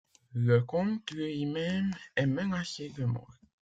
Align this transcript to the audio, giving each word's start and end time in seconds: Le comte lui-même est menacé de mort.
Le 0.33 0.61
comte 0.61 1.11
lui-même 1.11 1.91
est 2.15 2.25
menacé 2.25 2.89
de 2.97 3.05
mort. 3.05 3.37